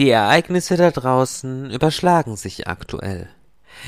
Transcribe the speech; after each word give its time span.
Die 0.00 0.08
Ereignisse 0.08 0.78
da 0.78 0.90
draußen 0.90 1.70
überschlagen 1.70 2.34
sich 2.34 2.66
aktuell. 2.66 3.28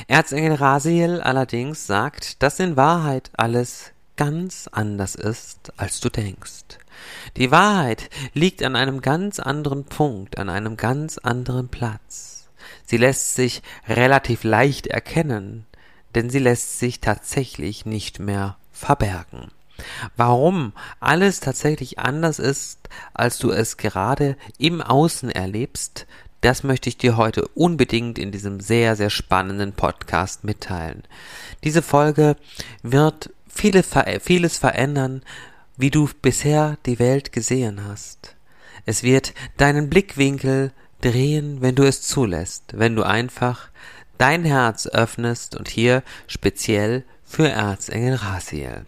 Erzengel 0.09 0.53
Rasiel 0.53 1.23
allerdings 1.23 1.87
sagt, 1.87 2.43
dass 2.43 2.61
in 2.61 2.77
Wahrheit 2.77 3.31
alles 3.35 3.93
ganz 4.19 4.69
anders 4.71 5.15
ist, 5.15 5.73
als 5.79 6.01
du 6.01 6.11
denkst. 6.11 6.77
Die 7.39 7.51
Wahrheit 7.51 8.11
liegt 8.35 8.63
an 8.63 8.77
einem 8.77 9.01
ganz 9.01 9.41
anderen 9.41 9.85
Punkt, 9.85 10.37
an 10.37 10.51
einem 10.51 10.77
ganz 10.77 11.17
anderen 11.17 11.69
Platz. 11.69 12.51
Sie 12.85 12.99
lässt 12.99 13.35
sich 13.35 13.63
relativ 13.89 14.45
leicht 14.45 14.89
erkennen, 14.89 15.65
denn 16.15 16.29
sie 16.29 16.41
lässt 16.41 16.79
sich 16.79 17.01
tatsächlich 17.01 17.87
nicht 17.87 18.19
mehr 18.19 18.59
verbergen. 18.71 19.51
Warum 20.17 20.73
alles 21.01 21.41
tatsächlich 21.41 21.99
anders 21.99 22.39
ist, 22.39 22.89
als 23.15 23.39
du 23.39 23.51
es 23.51 23.77
gerade 23.77 24.37
im 24.59 24.81
Außen 24.81 25.31
erlebst, 25.31 26.07
das 26.41 26.65
möchte 26.65 26.89
ich 26.89 26.99
dir 26.99 27.17
heute 27.17 27.47
unbedingt 27.49 28.19
in 28.19 28.33
diesem 28.33 28.61
sehr, 28.61 28.97
sehr 28.97 29.11
spannenden 29.11 29.73
Podcast 29.73 30.45
mitteilen. 30.45 31.05
Diese 31.63 31.83
Folge 31.83 32.37
wird 32.83 33.31
viele, 33.49 33.85
vieles 34.21 34.59
verändern, 34.59 35.23
wie 35.77 35.91
du 35.91 36.09
bisher 36.21 36.79
die 36.85 36.99
Welt 36.99 37.33
gesehen 37.33 37.85
hast. 37.87 38.35
Es 38.87 39.05
wird 39.05 39.35
deinen 39.57 39.89
Blickwinkel 39.89 40.73
drehen, 41.01 41.61
wenn 41.61 41.77
du 41.77 41.85
es 41.85 42.03
zulässt, 42.03 42.65
wenn 42.77 42.97
du 42.97 43.05
einfach 43.05 43.71
dein 44.19 44.45
Herz 44.45 44.87
öffnest 44.87 45.57
und 45.57 45.69
hier 45.69 46.03
speziell 46.27 47.05
für 47.25 47.49
Erzengel 47.49 48.17
Rasiel. 48.17 48.85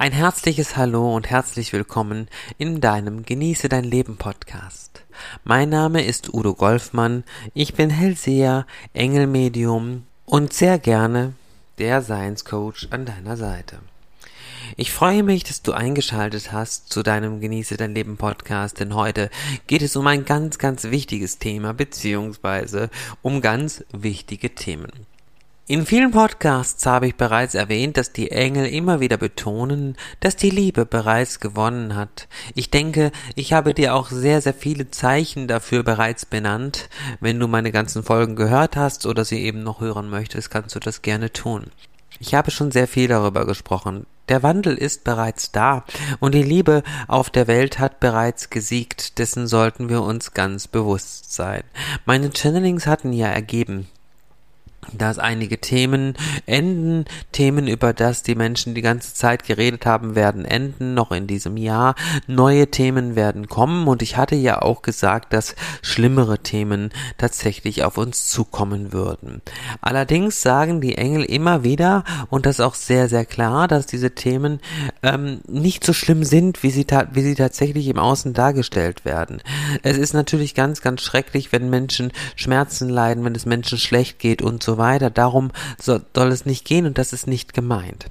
Ein 0.00 0.12
herzliches 0.12 0.76
Hallo 0.76 1.12
und 1.16 1.28
herzlich 1.28 1.72
willkommen 1.72 2.28
in 2.56 2.80
deinem 2.80 3.24
Genieße 3.24 3.68
dein 3.68 3.82
Leben 3.82 4.16
Podcast. 4.16 5.02
Mein 5.42 5.70
Name 5.70 6.04
ist 6.04 6.32
Udo 6.32 6.54
Golfmann, 6.54 7.24
ich 7.52 7.74
bin 7.74 7.90
Hellseher, 7.90 8.64
Engelmedium 8.92 10.04
und 10.24 10.52
sehr 10.52 10.78
gerne 10.78 11.32
der 11.78 12.00
Science 12.00 12.44
Coach 12.44 12.86
an 12.92 13.06
deiner 13.06 13.36
Seite. 13.36 13.80
Ich 14.76 14.92
freue 14.92 15.24
mich, 15.24 15.42
dass 15.42 15.62
du 15.62 15.72
eingeschaltet 15.72 16.52
hast 16.52 16.92
zu 16.92 17.02
deinem 17.02 17.40
Genieße 17.40 17.76
dein 17.76 17.92
Leben 17.92 18.18
Podcast, 18.18 18.78
denn 18.78 18.94
heute 18.94 19.30
geht 19.66 19.82
es 19.82 19.96
um 19.96 20.06
ein 20.06 20.24
ganz, 20.24 20.58
ganz 20.58 20.84
wichtiges 20.84 21.40
Thema, 21.40 21.74
beziehungsweise 21.74 22.88
um 23.20 23.40
ganz 23.40 23.84
wichtige 23.90 24.54
Themen. 24.54 24.92
In 25.70 25.84
vielen 25.84 26.12
Podcasts 26.12 26.86
habe 26.86 27.08
ich 27.08 27.16
bereits 27.16 27.54
erwähnt, 27.54 27.98
dass 27.98 28.10
die 28.10 28.30
Engel 28.30 28.64
immer 28.64 29.00
wieder 29.00 29.18
betonen, 29.18 29.98
dass 30.20 30.34
die 30.34 30.48
Liebe 30.48 30.86
bereits 30.86 31.40
gewonnen 31.40 31.94
hat. 31.94 32.26
Ich 32.54 32.70
denke, 32.70 33.12
ich 33.34 33.52
habe 33.52 33.74
dir 33.74 33.94
auch 33.94 34.08
sehr, 34.08 34.40
sehr 34.40 34.54
viele 34.54 34.90
Zeichen 34.90 35.46
dafür 35.46 35.82
bereits 35.82 36.24
benannt. 36.24 36.88
Wenn 37.20 37.38
du 37.38 37.48
meine 37.48 37.70
ganzen 37.70 38.02
Folgen 38.02 38.34
gehört 38.34 38.76
hast 38.76 39.04
oder 39.04 39.26
sie 39.26 39.42
eben 39.44 39.62
noch 39.62 39.82
hören 39.82 40.08
möchtest, 40.08 40.50
kannst 40.50 40.74
du 40.74 40.80
das 40.80 41.02
gerne 41.02 41.34
tun. 41.34 41.64
Ich 42.18 42.34
habe 42.34 42.50
schon 42.50 42.70
sehr 42.70 42.88
viel 42.88 43.08
darüber 43.08 43.44
gesprochen. 43.44 44.06
Der 44.30 44.42
Wandel 44.42 44.74
ist 44.74 45.04
bereits 45.04 45.52
da 45.52 45.84
und 46.18 46.34
die 46.34 46.42
Liebe 46.42 46.82
auf 47.08 47.28
der 47.28 47.46
Welt 47.46 47.78
hat 47.78 48.00
bereits 48.00 48.48
gesiegt, 48.48 49.18
dessen 49.18 49.46
sollten 49.46 49.90
wir 49.90 50.00
uns 50.00 50.32
ganz 50.32 50.66
bewusst 50.66 51.34
sein. 51.34 51.62
Meine 52.06 52.30
Channelings 52.30 52.86
hatten 52.86 53.12
ja 53.12 53.26
ergeben, 53.26 53.86
dass 54.92 55.18
einige 55.18 55.58
Themen 55.60 56.14
enden, 56.46 57.04
Themen, 57.32 57.68
über 57.68 57.92
das 57.92 58.22
die 58.22 58.34
Menschen 58.34 58.74
die 58.74 58.82
ganze 58.82 59.14
Zeit 59.14 59.44
geredet 59.44 59.86
haben, 59.86 60.14
werden 60.14 60.44
enden, 60.44 60.94
noch 60.94 61.12
in 61.12 61.26
diesem 61.26 61.56
Jahr. 61.56 61.94
Neue 62.26 62.68
Themen 62.68 63.16
werden 63.16 63.48
kommen 63.48 63.86
und 63.88 64.02
ich 64.02 64.16
hatte 64.16 64.36
ja 64.36 64.62
auch 64.62 64.82
gesagt, 64.82 65.32
dass 65.32 65.54
schlimmere 65.82 66.38
Themen 66.38 66.90
tatsächlich 67.16 67.84
auf 67.84 67.98
uns 67.98 68.28
zukommen 68.28 68.92
würden. 68.92 69.42
Allerdings 69.80 70.42
sagen 70.42 70.80
die 70.80 70.96
Engel 70.96 71.24
immer 71.24 71.64
wieder, 71.64 72.04
und 72.30 72.46
das 72.46 72.60
auch 72.60 72.74
sehr, 72.74 73.08
sehr 73.08 73.24
klar, 73.24 73.68
dass 73.68 73.86
diese 73.86 74.14
Themen 74.14 74.60
ähm, 75.02 75.40
nicht 75.46 75.84
so 75.84 75.92
schlimm 75.92 76.24
sind, 76.24 76.62
wie 76.62 76.70
sie, 76.70 76.86
wie 77.12 77.22
sie 77.22 77.34
tatsächlich 77.34 77.88
im 77.88 77.98
Außen 77.98 78.34
dargestellt 78.34 79.04
werden. 79.04 79.42
Es 79.82 79.96
ist 79.96 80.14
natürlich 80.14 80.54
ganz, 80.54 80.80
ganz 80.80 81.02
schrecklich, 81.02 81.52
wenn 81.52 81.70
Menschen 81.70 82.12
Schmerzen 82.36 82.88
leiden, 82.88 83.24
wenn 83.24 83.34
es 83.34 83.46
Menschen 83.46 83.78
schlecht 83.78 84.18
geht 84.18 84.42
und 84.42 84.62
so 84.62 84.77
weiter. 84.78 85.10
Darum 85.10 85.50
soll, 85.80 86.02
soll 86.14 86.28
es 86.28 86.46
nicht 86.46 86.64
gehen 86.64 86.86
und 86.86 86.98
das 86.98 87.12
ist 87.12 87.26
nicht 87.26 87.54
gemeint. 87.54 88.06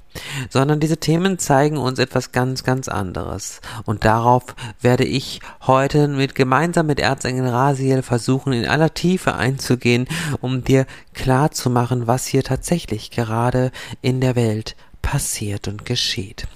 Sondern 0.50 0.80
diese 0.80 0.98
Themen 0.98 1.40
zeigen 1.40 1.78
uns 1.78 2.00
etwas 2.00 2.32
ganz, 2.32 2.64
ganz 2.64 2.88
anderes. 2.88 3.62
Und 3.86 4.06
darauf 4.06 4.44
werde 4.82 5.06
ich 5.06 5.40
heute 5.66 6.08
mit 6.08 6.36
gemeinsam 6.36 6.88
mit 6.88 7.00
Erzengel 7.00 7.48
Rasiel 7.48 8.02
versuchen, 8.02 8.54
in 8.54 8.68
aller 8.68 8.94
Tiefe 8.94 9.36
einzugehen, 9.36 10.08
um 10.42 10.64
dir 10.64 10.86
klar 11.14 11.52
zu 11.52 11.70
machen, 11.70 12.08
was 12.08 12.28
hier 12.28 12.44
tatsächlich 12.44 13.12
gerade 13.12 13.72
in 14.02 14.22
der 14.22 14.36
Welt 14.36 14.76
passiert 15.02 15.68
und 15.68 15.86
geschieht. 15.86 16.48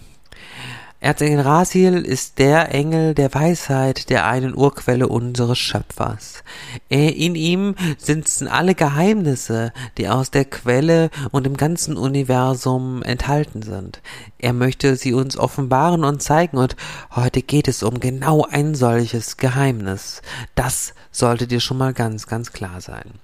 Erzengel 1.04 1.40
Rasiel 1.40 2.06
ist 2.06 2.38
der 2.38 2.76
Engel 2.76 3.16
der 3.16 3.34
Weisheit, 3.34 4.12
der 4.12 4.28
einen 4.28 4.56
Urquelle 4.56 5.08
unseres 5.08 5.58
Schöpfers. 5.58 6.44
In 6.90 7.34
ihm 7.34 7.74
sitzen 7.98 8.48
alle 8.48 8.76
Geheimnisse, 8.76 9.74
die 9.98 10.10
aus 10.10 10.30
der 10.30 10.46
Quelle 10.46 11.10
und 11.32 11.48
im 11.48 11.58
ganzen 11.58 11.98
Universum 11.98 13.02
enthalten 13.02 13.64
sind. 13.64 14.00
Er 14.38 14.54
möchte 14.54 14.96
sie 14.96 15.14
uns 15.14 15.38
offenbaren 15.38 16.04
und 16.04 16.22
zeigen, 16.22 16.58
und 16.58 16.76
heute 17.16 17.42
geht 17.42 17.68
es 17.68 17.82
um 17.82 18.00
genau 18.00 18.46
ein 18.48 18.76
solches 18.76 19.38
Geheimnis. 19.38 20.22
Das 20.54 20.94
sollte 21.10 21.48
dir 21.48 21.62
schon 21.62 21.80
mal 21.80 21.94
ganz, 21.94 22.28
ganz 22.28 22.54
klar 22.54 22.80
sein. 22.80 23.16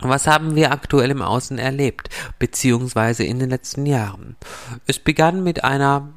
Was 0.00 0.26
haben 0.26 0.54
wir 0.54 0.70
aktuell 0.70 1.10
im 1.10 1.22
Außen 1.22 1.58
erlebt, 1.58 2.08
beziehungsweise 2.38 3.24
in 3.24 3.40
den 3.40 3.50
letzten 3.50 3.84
Jahren? 3.84 4.36
Es 4.86 5.00
begann 5.00 5.42
mit 5.42 5.64
einer 5.64 6.08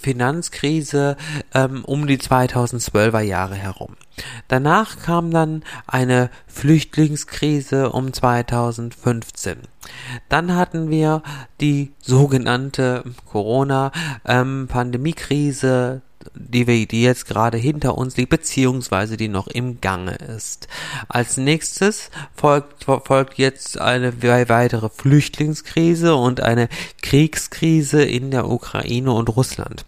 Finanzkrise 0.00 1.16
ähm, 1.54 1.84
um 1.84 2.06
die 2.06 2.18
2012er 2.18 3.20
Jahre 3.20 3.54
herum. 3.54 3.96
Danach 4.48 4.98
kam 4.98 5.30
dann 5.30 5.62
eine 5.86 6.28
Flüchtlingskrise 6.46 7.90
um 7.90 8.12
2015. 8.12 9.58
Dann 10.28 10.56
hatten 10.56 10.90
wir 10.90 11.22
die 11.60 11.92
sogenannte 12.00 13.04
Corona-Pandemiekrise 13.26 16.02
die, 16.34 16.66
wir, 16.66 16.86
die 16.86 17.02
jetzt 17.02 17.26
gerade 17.26 17.58
hinter 17.58 17.96
uns 17.96 18.16
liegt, 18.16 18.30
beziehungsweise 18.30 19.16
die 19.16 19.28
noch 19.28 19.46
im 19.46 19.80
Gange 19.80 20.16
ist. 20.16 20.68
Als 21.08 21.36
nächstes 21.36 22.10
folgt, 22.34 22.84
folgt 22.84 23.38
jetzt 23.38 23.80
eine 23.80 24.22
weitere 24.22 24.88
Flüchtlingskrise 24.90 26.14
und 26.14 26.40
eine 26.40 26.68
Kriegskrise 27.02 28.02
in 28.02 28.30
der 28.30 28.48
Ukraine 28.48 29.12
und 29.12 29.34
Russland. 29.34 29.84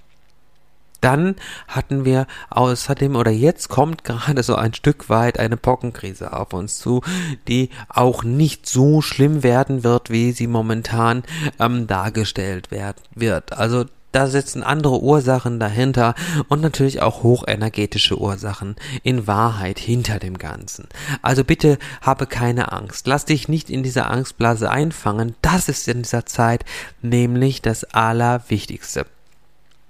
Dann 1.02 1.36
hatten 1.68 2.06
wir 2.06 2.26
außerdem 2.48 3.16
oder 3.16 3.30
jetzt 3.30 3.68
kommt 3.68 4.04
gerade 4.04 4.42
so 4.42 4.54
ein 4.54 4.72
Stück 4.72 5.10
weit 5.10 5.38
eine 5.38 5.58
Pockenkrise 5.58 6.32
auf 6.32 6.54
uns 6.54 6.78
zu, 6.78 7.02
die 7.48 7.68
auch 7.88 8.22
nicht 8.24 8.66
so 8.66 9.02
schlimm 9.02 9.42
werden 9.42 9.84
wird, 9.84 10.08
wie 10.08 10.32
sie 10.32 10.46
momentan 10.46 11.24
ähm, 11.58 11.86
dargestellt 11.86 12.70
werd, 12.70 12.96
wird. 13.14 13.52
Also 13.52 13.84
da 14.12 14.26
sitzen 14.26 14.62
andere 14.62 15.00
Ursachen 15.00 15.58
dahinter 15.58 16.14
und 16.48 16.60
natürlich 16.60 17.00
auch 17.00 17.22
hochenergetische 17.22 18.18
Ursachen 18.18 18.76
in 19.02 19.26
Wahrheit 19.26 19.78
hinter 19.78 20.18
dem 20.18 20.36
Ganzen. 20.36 20.86
Also 21.22 21.44
bitte 21.44 21.78
habe 22.02 22.26
keine 22.26 22.72
Angst. 22.72 23.06
Lass 23.06 23.24
dich 23.24 23.48
nicht 23.48 23.70
in 23.70 23.82
dieser 23.82 24.10
Angstblase 24.10 24.70
einfangen. 24.70 25.34
Das 25.40 25.68
ist 25.68 25.88
in 25.88 26.02
dieser 26.02 26.26
Zeit 26.26 26.64
nämlich 27.00 27.62
das 27.62 27.84
Allerwichtigste. 27.84 29.06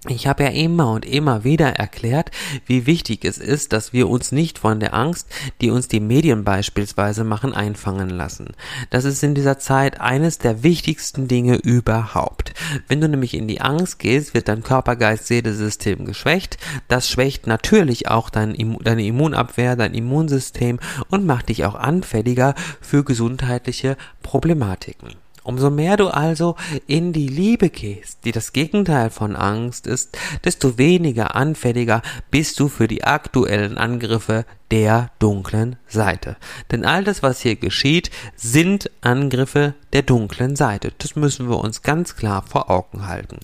Ich 0.09 0.27
habe 0.27 0.43
ja 0.43 0.49
immer 0.49 0.91
und 0.91 1.07
immer 1.07 1.45
wieder 1.45 1.77
erklärt, 1.77 2.33
wie 2.67 2.87
wichtig 2.87 3.25
es 3.25 3.39
ist, 3.39 3.73
dass 3.73 3.93
wir 3.93 4.09
uns 4.09 4.33
nicht 4.33 4.59
von 4.59 4.81
der 4.81 4.95
Angst, 4.95 5.29
die 5.61 5.71
uns 5.71 5.87
die 5.87 6.01
Medien 6.01 6.43
beispielsweise 6.43 7.23
machen, 7.23 7.55
einfangen 7.55 8.11
lassen. 8.11 8.49
Das 8.91 9.05
ist 9.05 9.23
in 9.23 9.37
dieser 9.37 9.61
Zeit 9.61 10.01
eines 10.01 10.39
der 10.39 10.65
wichtigsten 10.65 11.29
Dinge 11.29 11.55
überhaupt. 11.55 12.53
Wenn 12.89 13.01
du 13.01 13.09
nämlich 13.09 13.35
in 13.35 13.47
die 13.47 13.61
Angst 13.61 14.01
gehst, 14.01 14.35
wird 14.35 14.49
dein 14.49 14.65
Körper-Geist-Seele-System 14.65 16.05
geschwächt. 16.05 16.59
Das 16.89 17.09
schwächt 17.09 17.47
natürlich 17.47 18.09
auch 18.09 18.29
dein, 18.29 18.57
deine 18.83 19.05
Immunabwehr, 19.05 19.77
dein 19.77 19.95
Immunsystem 19.95 20.81
und 21.11 21.27
macht 21.27 21.49
dich 21.49 21.65
auch 21.65 21.77
anfälliger 21.77 22.57
für 22.81 23.05
gesundheitliche 23.05 23.97
Problematiken. 24.21 25.22
Umso 25.45 25.71
mehr 25.71 25.97
du 25.97 26.09
also 26.09 26.57
in 26.87 27.13
die 27.13 27.27
Liebe 27.27 27.69
gehst, 27.69 28.25
die 28.25 28.33
das 28.33 28.53
Gegenteil 28.53 29.11
von 29.11 29.35
Angst 29.35 29.87
ist, 29.87 30.17
desto 30.45 30.79
weniger 30.79 31.35
anfälliger 31.35 32.03
bist 32.31 32.61
du 32.61 32.69
für 32.69 32.87
die 32.87 33.05
aktuellen 33.05 33.77
Angriffe 33.77 34.45
der 34.71 35.11
dunklen 35.19 35.77
Seite. 35.87 36.37
Denn 36.71 36.85
all 36.85 37.05
das, 37.05 37.23
was 37.23 37.41
hier 37.41 37.57
geschieht, 37.57 38.11
sind 38.37 38.91
Angriffe 39.03 39.75
der 39.93 40.03
dunklen 40.03 40.57
Seite. 40.57 40.93
Das 40.97 41.15
müssen 41.15 41.51
wir 41.51 41.59
uns 41.59 41.83
ganz 41.83 42.17
klar 42.17 42.43
vor 42.43 42.71
Augen 42.71 43.07
halten. 43.07 43.41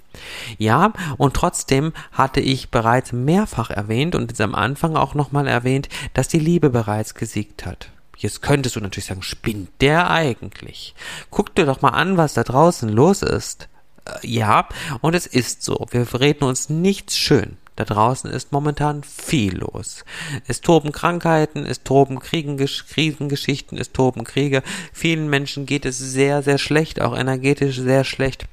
Ja, 0.56 0.92
und 1.18 1.34
trotzdem 1.34 1.92
hatte 2.12 2.40
ich 2.40 2.70
bereits 2.70 3.12
mehrfach 3.12 3.70
erwähnt 3.70 4.14
und 4.14 4.30
jetzt 4.30 4.40
am 4.40 4.54
Anfang 4.54 4.96
auch 4.96 5.14
nochmal 5.14 5.46
erwähnt, 5.46 5.88
dass 6.14 6.28
die 6.28 6.38
Liebe 6.38 6.70
bereits 6.70 7.14
gesiegt 7.14 7.66
hat. 7.66 7.90
Jetzt 8.18 8.42
könntest 8.42 8.74
du 8.74 8.80
natürlich 8.80 9.06
sagen, 9.06 9.22
spinnt 9.22 9.70
der 9.80 10.10
eigentlich? 10.10 10.94
Guck 11.30 11.54
dir 11.54 11.66
doch 11.66 11.82
mal 11.82 11.90
an, 11.90 12.16
was 12.16 12.34
da 12.34 12.42
draußen 12.42 12.88
los 12.88 13.22
ist. 13.22 13.68
Äh, 14.04 14.26
ja, 14.26 14.68
und 15.00 15.14
es 15.14 15.26
ist 15.26 15.62
so. 15.62 15.86
Wir 15.90 16.06
reden 16.18 16.44
uns 16.44 16.68
nichts 16.68 17.16
schön. 17.16 17.56
Da 17.76 17.84
draußen 17.84 18.28
ist 18.28 18.50
momentan 18.50 19.04
viel 19.04 19.58
los. 19.58 20.04
Es 20.48 20.60
toben 20.60 20.90
Krankheiten, 20.90 21.64
es 21.64 21.84
toben 21.84 22.18
Kriegen, 22.18 22.56
Krisengeschichten, 22.56 23.78
es 23.78 23.92
toben 23.92 24.24
Kriege. 24.24 24.64
Vielen 24.92 25.30
Menschen 25.30 25.64
geht 25.64 25.86
es 25.86 25.96
sehr, 25.96 26.42
sehr 26.42 26.58
schlecht, 26.58 27.00
auch 27.00 27.16
energetisch 27.16 27.78
sehr 27.78 28.02
schlecht. 28.02 28.46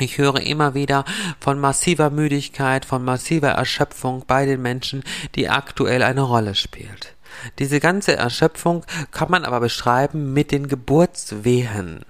Ich 0.00 0.16
höre 0.16 0.40
immer 0.40 0.72
wieder 0.72 1.04
von 1.38 1.60
massiver 1.60 2.08
Müdigkeit, 2.08 2.86
von 2.86 3.04
massiver 3.04 3.50
Erschöpfung 3.50 4.24
bei 4.26 4.46
den 4.46 4.62
Menschen, 4.62 5.04
die 5.34 5.50
aktuell 5.50 6.02
eine 6.02 6.22
Rolle 6.22 6.54
spielt. 6.54 7.14
Diese 7.58 7.80
ganze 7.80 8.16
Erschöpfung 8.16 8.84
kann 9.10 9.30
man 9.30 9.44
aber 9.44 9.60
beschreiben 9.60 10.32
mit 10.32 10.50
den 10.50 10.68
Geburtswehen. 10.68 12.04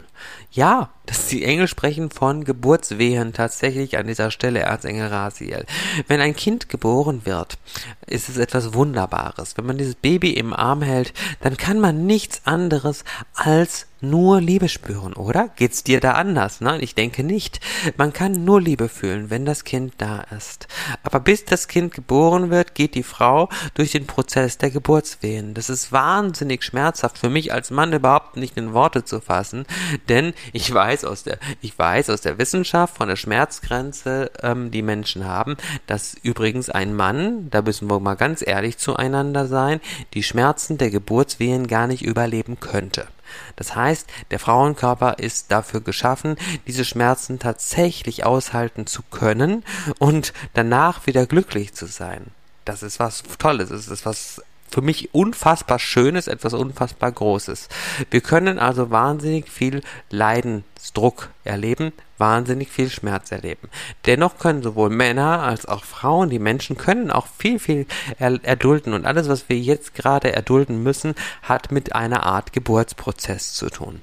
Ja, 0.50 0.91
dass 1.06 1.27
die 1.27 1.45
Engel 1.45 1.69
sprechen 1.69 2.11
von 2.11 2.45
Geburtswehen 2.45 3.33
tatsächlich 3.33 3.99
an 3.99 4.06
dieser 4.06 4.31
Stelle 4.31 4.61
Erzengel 4.61 5.09
Rasiel. 5.09 5.67
Wenn 6.09 6.21
ein 6.21 6.37
Kind 6.37 6.69
geboren 6.69 7.23
wird, 7.25 7.59
ist 8.06 8.29
es 8.29 8.37
etwas 8.37 8.75
Wunderbares. 8.75 9.56
Wenn 9.56 9.67
man 9.67 9.79
dieses 9.79 9.97
Baby 9.97 10.33
im 10.33 10.53
Arm 10.53 10.83
hält, 10.83 11.12
dann 11.41 11.56
kann 11.56 11.81
man 11.81 12.06
nichts 12.06 12.43
anderes 12.45 13.05
als 13.35 13.87
nur 14.05 14.41
Liebe 14.41 14.69
spüren, 14.69 15.15
oder? 15.15 15.49
Geht's 15.56 15.83
dir 15.83 16.01
da 16.01 16.12
anders? 16.12 16.61
Nein, 16.61 16.81
ich 16.83 16.95
denke 16.95 17.25
nicht. 17.25 17.61
Man 17.97 18.12
kann 18.12 18.45
nur 18.45 18.61
Liebe 18.61 18.89
fühlen, 18.89 19.31
wenn 19.31 19.45
das 19.45 19.65
Kind 19.65 19.95
da 19.99 20.21
ist. 20.37 20.69
Aber 21.03 21.21
bis 21.21 21.45
das 21.45 21.69
Kind 21.69 21.95
geboren 21.95 22.51
wird, 22.51 22.75
geht 22.75 22.95
die 22.95 23.03
Frau 23.03 23.49
durch 23.75 23.93
den 23.93 24.06
Prozess 24.06 24.59
der 24.59 24.71
Geburtswehen. 24.71 25.55
Das 25.55 25.71
ist 25.71 25.91
wahnsinnig 25.91 26.62
schmerzhaft 26.62 27.19
für 27.19 27.31
mich 27.31 27.53
als 27.53 27.71
Mann 27.71 27.93
überhaupt 27.93 28.37
nicht 28.37 28.56
in 28.56 28.75
Worte 28.75 29.05
zu 29.05 29.21
fassen, 29.21 29.65
denn 30.09 30.35
ich 30.53 30.73
weiß 30.73 30.94
aus 31.02 31.25
der, 31.25 31.38
ich 31.62 31.76
weiß 31.79 32.11
aus 32.11 32.20
der 32.20 32.38
Wissenschaft 32.38 32.99
von 32.99 33.08
der 33.08 33.17
Schmerzgrenze, 33.17 34.31
ähm, 34.43 34.70
die 34.70 34.82
Menschen 34.82 35.25
haben, 35.25 35.56
dass 35.87 36.14
übrigens 36.23 36.69
ein 36.70 36.94
Mann, 36.94 37.50
da 37.50 37.62
müssen 37.62 37.88
wir 37.91 37.99
mal 38.00 38.14
ganz 38.14 38.46
ehrlich 38.46 38.79
zueinander 38.79 39.46
sein, 39.46 39.81
die 40.12 40.23
Schmerzen 40.23 40.79
der 40.79 40.91
Geburtswehen 40.91 41.67
gar 41.67 41.87
nicht 41.87 42.02
überleben 42.02 42.61
könnte. 42.61 43.08
Das 43.56 43.75
heißt, 43.75 44.08
der 44.31 44.38
Frauenkörper 44.38 45.19
ist 45.19 45.50
dafür 45.50 45.81
geschaffen, 45.81 46.37
diese 46.67 46.85
Schmerzen 46.85 47.38
tatsächlich 47.38 48.25
aushalten 48.25 48.87
zu 48.87 49.02
können 49.11 49.64
und 49.99 50.32
danach 50.52 51.06
wieder 51.06 51.26
glücklich 51.26 51.73
zu 51.73 51.87
sein. 51.87 52.26
Das 52.64 52.82
ist 52.82 52.99
was 52.99 53.23
Tolles, 53.38 53.69
das 53.69 53.88
ist 53.88 54.06
was 54.06 54.43
für 54.70 54.82
mich 54.82 55.14
unfassbar 55.14 55.78
Schönes, 55.78 56.26
etwas 56.26 56.52
unfassbar 56.52 57.12
Großes. 57.12 57.69
Wir 58.11 58.20
können 58.20 58.58
also 58.58 58.90
wahnsinnig 58.90 59.49
viel 59.49 59.82
Leidensdruck 60.11 61.31
erleben, 61.44 61.93
wahnsinnig 62.19 62.70
viel 62.70 62.90
Schmerz 62.90 63.31
erleben. 63.31 63.69
Dennoch 64.06 64.38
können 64.38 64.62
sowohl 64.62 64.90
Männer 64.90 65.43
als 65.43 65.66
auch 65.66 65.84
Frauen, 65.84 66.31
die 66.31 66.38
Menschen 66.38 66.76
können 66.76 67.11
auch 67.11 67.26
viel, 67.38 67.58
viel 67.58 67.87
erdulden 68.19 68.94
und 68.94 69.06
alles, 69.06 69.28
was 69.28 69.49
wir 69.49 69.58
jetzt 69.58 69.94
gerade 69.94 70.32
erdulden 70.32 70.82
müssen, 70.82 71.14
hat 71.43 71.70
mit 71.70 71.94
einer 71.94 72.25
Art 72.25 72.52
Geburtsprozess 72.52 73.55
zu 73.55 73.70
tun. 73.70 74.02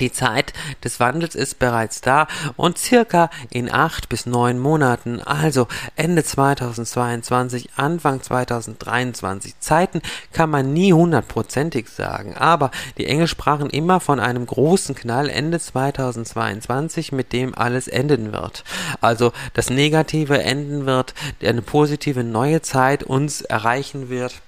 Die 0.00 0.10
Zeit 0.10 0.54
des 0.82 1.00
Wandels 1.00 1.34
ist 1.34 1.58
bereits 1.58 2.00
da 2.00 2.26
und 2.56 2.78
circa 2.78 3.28
in 3.50 3.70
acht 3.70 4.08
bis 4.08 4.24
neun 4.24 4.58
Monaten, 4.58 5.20
also 5.20 5.68
Ende 5.96 6.24
2022, 6.24 7.70
Anfang 7.76 8.22
2023. 8.22 9.60
Zeiten 9.60 10.00
kann 10.32 10.48
man 10.48 10.72
nie 10.72 10.94
hundertprozentig 10.94 11.88
sagen, 11.90 12.34
aber 12.34 12.70
die 12.96 13.06
Engel 13.06 13.28
sprachen 13.28 13.68
immer 13.68 14.00
von 14.00 14.18
einem 14.18 14.46
großen 14.46 14.94
Knall 14.94 15.28
Ende 15.28 15.60
2022, 15.60 17.12
mit 17.12 17.34
dem 17.34 17.54
alles 17.54 17.86
enden 17.86 18.32
wird. 18.32 18.64
Also 19.02 19.32
das 19.52 19.68
Negative 19.68 20.42
enden 20.42 20.86
wird, 20.86 21.12
eine 21.42 21.62
positive 21.62 22.24
neue 22.24 22.62
Zeit 22.62 23.04
uns 23.04 23.42
erreichen 23.42 24.08
wird 24.08 24.40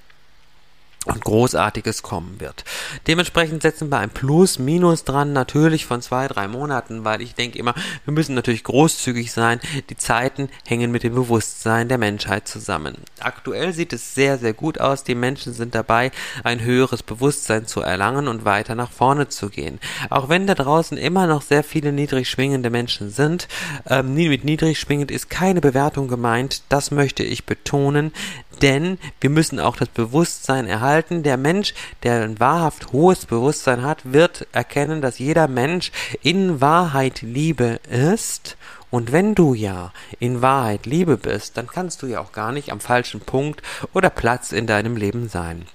und 1.04 1.24
Großartiges 1.24 2.02
kommen 2.02 2.40
wird. 2.40 2.64
Dementsprechend 3.06 3.62
setzen 3.62 3.90
wir 3.90 3.98
ein 3.98 4.10
Plus, 4.10 4.58
Minus 4.58 5.04
dran, 5.04 5.32
natürlich 5.32 5.86
von 5.86 6.02
zwei, 6.02 6.28
drei 6.28 6.48
Monaten, 6.48 7.04
weil 7.04 7.20
ich 7.20 7.34
denke 7.34 7.58
immer, 7.58 7.74
wir 8.04 8.12
müssen 8.12 8.34
natürlich 8.34 8.64
großzügig 8.64 9.32
sein. 9.32 9.60
Die 9.90 9.96
Zeiten 9.96 10.48
hängen 10.66 10.90
mit 10.90 11.02
dem 11.02 11.14
Bewusstsein 11.14 11.88
der 11.88 11.98
Menschheit 11.98 12.48
zusammen. 12.48 12.96
Aktuell 13.20 13.72
sieht 13.72 13.92
es 13.92 14.14
sehr, 14.14 14.38
sehr 14.38 14.52
gut 14.52 14.80
aus. 14.80 15.04
Die 15.04 15.14
Menschen 15.14 15.52
sind 15.52 15.74
dabei, 15.74 16.10
ein 16.42 16.60
höheres 16.60 17.02
Bewusstsein 17.02 17.66
zu 17.66 17.80
erlangen 17.80 18.28
und 18.28 18.44
weiter 18.44 18.74
nach 18.74 18.90
vorne 18.90 19.28
zu 19.28 19.50
gehen. 19.50 19.78
Auch 20.10 20.28
wenn 20.28 20.46
da 20.46 20.54
draußen 20.54 20.96
immer 20.96 21.26
noch 21.26 21.42
sehr 21.42 21.64
viele 21.64 21.92
niedrig 21.92 22.28
schwingende 22.28 22.70
Menschen 22.70 23.10
sind, 23.10 23.48
ähm, 23.88 24.14
mit 24.14 24.44
niedrig 24.44 24.78
schwingend 24.78 25.10
ist 25.10 25.30
keine 25.30 25.60
Bewertung 25.60 26.08
gemeint, 26.08 26.62
das 26.68 26.90
möchte 26.90 27.22
ich 27.22 27.44
betonen 27.44 28.12
denn 28.54 28.98
wir 29.20 29.30
müssen 29.30 29.60
auch 29.60 29.76
das 29.76 29.88
Bewusstsein 29.88 30.66
erhalten. 30.66 31.22
Der 31.22 31.36
Mensch, 31.36 31.74
der 32.02 32.22
ein 32.22 32.40
wahrhaft 32.40 32.92
hohes 32.92 33.26
Bewusstsein 33.26 33.82
hat, 33.82 34.12
wird 34.12 34.46
erkennen, 34.52 35.02
dass 35.02 35.18
jeder 35.18 35.48
Mensch 35.48 35.92
in 36.22 36.60
Wahrheit 36.60 37.22
Liebe 37.22 37.80
ist. 37.90 38.56
Und 38.90 39.10
wenn 39.10 39.34
du 39.34 39.54
ja 39.54 39.92
in 40.20 40.40
Wahrheit 40.40 40.86
Liebe 40.86 41.16
bist, 41.16 41.56
dann 41.56 41.66
kannst 41.66 42.02
du 42.02 42.06
ja 42.06 42.20
auch 42.20 42.32
gar 42.32 42.52
nicht 42.52 42.70
am 42.70 42.80
falschen 42.80 43.20
Punkt 43.20 43.62
oder 43.92 44.08
Platz 44.08 44.52
in 44.52 44.66
deinem 44.66 44.96
Leben 44.96 45.28
sein. 45.28 45.66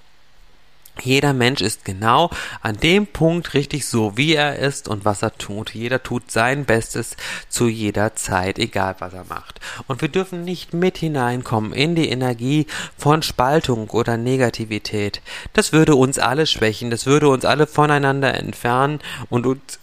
Jeder 1.02 1.34
Mensch 1.34 1.62
ist 1.62 1.86
genau 1.86 2.30
an 2.62 2.78
dem 2.78 3.08
Punkt 3.08 3.54
richtig 3.54 3.86
so, 3.86 4.18
wie 4.18 4.36
er 4.36 4.58
ist 4.58 4.88
und 4.88 5.06
was 5.06 5.22
er 5.22 5.38
tut. 5.38 5.74
Jeder 5.74 6.04
tut 6.04 6.32
sein 6.32 6.66
Bestes 6.66 7.16
zu 7.50 7.68
jeder 7.68 8.16
Zeit, 8.16 8.60
egal 8.60 8.96
was 9.00 9.14
er 9.14 9.26
macht. 9.26 9.60
Und 9.88 10.02
wir 10.02 10.10
dürfen 10.10 10.44
nicht 10.44 10.74
mit 10.74 10.98
hineinkommen 10.98 11.74
in 11.74 11.96
die 11.96 12.10
Energie 12.10 12.68
von 12.98 13.22
Spaltung 13.22 13.90
oder 13.90 14.18
Negativität. 14.18 15.22
Das 15.54 15.74
würde 15.74 15.96
uns 15.96 16.20
alle 16.20 16.46
schwächen, 16.46 16.90
das 16.90 17.06
würde 17.06 17.30
uns 17.30 17.46
alle 17.46 17.68
voneinander 17.68 18.34
entfernen 18.34 19.00
und 19.30 19.46
uns 19.46 19.80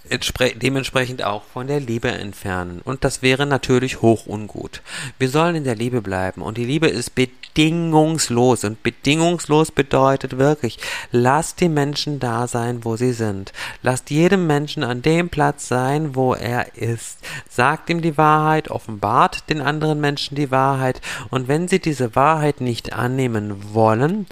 dementsprechend 0.57 1.23
auch 1.25 1.43
von 1.45 1.67
der 1.67 1.81
Liebe 1.81 2.11
entfernen. 2.11 2.81
Und 2.85 3.05
das 3.05 3.23
wäre 3.23 3.47
natürlich 3.47 4.03
hoch 4.03 4.27
ungut. 4.27 4.83
Wir 5.19 5.29
sollen 5.29 5.57
in 5.57 5.65
der 5.65 5.75
Liebe 5.75 6.03
bleiben 6.03 6.43
und 6.43 6.59
die 6.59 6.65
Liebe 6.65 6.89
ist 6.89 7.15
bedingungslos 7.15 8.65
und 8.65 8.83
bedingungslos 8.83 9.71
bedeutet 9.71 10.39
wirklich, 10.39 10.79
lasst 11.11 11.61
die 11.61 11.69
Menschen 11.69 12.19
da 12.21 12.47
sein, 12.47 12.85
wo 12.85 12.97
sie 12.97 13.13
sind. 13.13 13.53
Lasst 13.83 14.11
jedem 14.11 14.47
Menschen 14.47 14.85
an 14.85 15.03
dem 15.03 15.29
Platz 15.29 15.69
sein, 15.69 16.15
wo 16.15 16.35
er 16.35 16.77
ist. 16.77 17.19
Sagt 17.49 17.91
ihm 17.91 18.03
die 18.03 18.17
Wahrheit, 18.17 18.71
offenbart 18.71 19.49
den 19.51 19.61
anderen 19.61 20.01
Menschen 20.01 20.35
die 20.35 20.51
Wahrheit 20.51 21.01
und 21.31 21.49
wenn 21.49 21.69
sie 21.69 21.81
diese 21.81 22.15
Wahrheit 22.15 22.61
nicht 22.61 22.93
annehmen 22.93 23.75
wollen, 23.75 24.27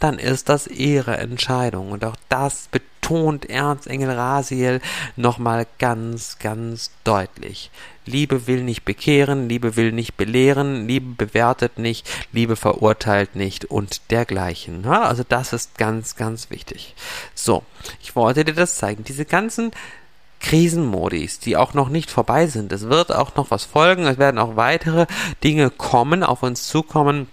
dann 0.00 0.18
ist 0.18 0.48
das 0.48 0.66
ihre 0.66 1.16
Entscheidung. 1.16 1.92
Und 1.92 2.04
auch 2.04 2.16
das 2.28 2.68
betont 3.06 3.48
Erzengel 3.48 4.10
Rasiel 4.10 4.80
nochmal 5.14 5.66
ganz, 5.78 6.38
ganz 6.40 6.90
deutlich. 7.04 7.70
Liebe 8.04 8.46
will 8.48 8.62
nicht 8.62 8.84
bekehren, 8.84 9.48
Liebe 9.48 9.76
will 9.76 9.92
nicht 9.92 10.16
belehren, 10.16 10.88
Liebe 10.88 11.14
bewertet 11.16 11.78
nicht, 11.78 12.08
Liebe 12.32 12.56
verurteilt 12.56 13.36
nicht 13.36 13.64
und 13.66 14.10
dergleichen. 14.10 14.86
Also 14.86 15.22
das 15.28 15.52
ist 15.52 15.78
ganz, 15.78 16.16
ganz 16.16 16.50
wichtig. 16.50 16.94
So, 17.34 17.62
ich 18.02 18.16
wollte 18.16 18.44
dir 18.44 18.54
das 18.54 18.76
zeigen. 18.76 19.04
Diese 19.04 19.24
ganzen 19.24 19.70
Krisenmodis, 20.40 21.38
die 21.38 21.56
auch 21.56 21.74
noch 21.74 21.88
nicht 21.88 22.10
vorbei 22.10 22.48
sind. 22.48 22.72
Es 22.72 22.88
wird 22.88 23.12
auch 23.12 23.36
noch 23.36 23.52
was 23.52 23.64
folgen, 23.64 24.06
es 24.06 24.18
werden 24.18 24.38
auch 24.38 24.56
weitere 24.56 25.06
Dinge 25.44 25.70
kommen, 25.70 26.24
auf 26.24 26.42
uns 26.42 26.66
zukommen 26.66 27.28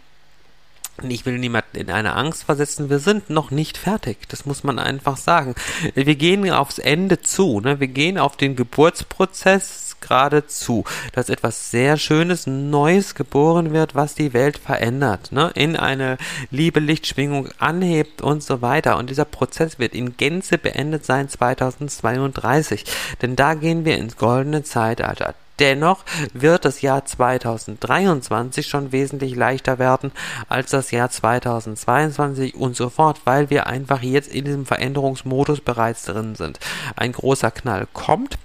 ich 1.01 1.25
will 1.25 1.39
niemanden 1.39 1.77
in 1.77 1.89
eine 1.89 2.15
Angst 2.15 2.43
versetzen. 2.43 2.89
Wir 2.89 2.99
sind 2.99 3.29
noch 3.29 3.51
nicht 3.51 3.77
fertig. 3.77 4.29
Das 4.29 4.45
muss 4.45 4.63
man 4.63 4.77
einfach 4.77 5.17
sagen. 5.17 5.55
Wir 5.95 6.15
gehen 6.15 6.49
aufs 6.51 6.77
Ende 6.77 7.21
zu. 7.21 7.59
Ne? 7.59 7.79
Wir 7.79 7.87
gehen 7.87 8.19
auf 8.19 8.37
den 8.37 8.55
Geburtsprozess 8.55 9.97
geradezu, 10.01 10.83
dass 11.13 11.29
etwas 11.29 11.71
sehr 11.71 11.97
Schönes, 11.97 12.45
Neues 12.45 13.15
geboren 13.15 13.73
wird, 13.73 13.95
was 13.95 14.15
die 14.15 14.33
Welt 14.33 14.57
verändert, 14.57 15.31
ne? 15.31 15.51
in 15.55 15.75
eine 15.75 16.17
Liebe-Lichtschwingung 16.51 17.49
anhebt 17.57 18.21
und 18.21 18.43
so 18.43 18.61
weiter. 18.61 18.97
Und 18.97 19.09
dieser 19.09 19.25
Prozess 19.25 19.79
wird 19.79 19.95
in 19.95 20.17
Gänze 20.17 20.57
beendet 20.57 21.05
sein 21.05 21.29
2032. 21.29 22.85
Denn 23.21 23.35
da 23.35 23.55
gehen 23.55 23.85
wir 23.85 23.97
ins 23.97 24.17
goldene 24.17 24.63
Zeitalter. 24.63 25.33
Dennoch 25.59 26.03
wird 26.33 26.65
das 26.65 26.81
Jahr 26.81 27.05
2023 27.05 28.67
schon 28.67 28.91
wesentlich 28.91 29.35
leichter 29.35 29.77
werden 29.77 30.11
als 30.49 30.71
das 30.71 30.91
Jahr 30.91 31.09
2022 31.09 32.55
und 32.55 32.75
so 32.75 32.89
fort, 32.89 33.21
weil 33.25 33.49
wir 33.49 33.67
einfach 33.67 34.01
jetzt 34.01 34.33
in 34.33 34.45
diesem 34.45 34.65
Veränderungsmodus 34.65 35.61
bereits 35.61 36.03
drin 36.03 36.35
sind. 36.35 36.59
Ein 36.95 37.11
großer 37.11 37.51
Knall 37.51 37.87
kommt. 37.93 38.37